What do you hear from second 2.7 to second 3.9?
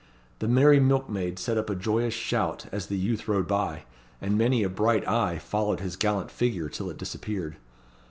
as the youth rode by;